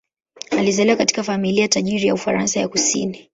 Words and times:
Alizaliwa 0.57 0.95
katika 0.95 1.23
familia 1.23 1.67
tajiri 1.67 2.07
ya 2.07 2.13
Ufaransa 2.13 2.59
ya 2.59 2.67
kusini. 2.67 3.29